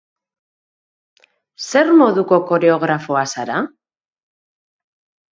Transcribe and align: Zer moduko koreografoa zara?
Zer 1.65 1.91
moduko 1.99 2.39
koreografoa 2.51 3.21
zara? 3.35 3.59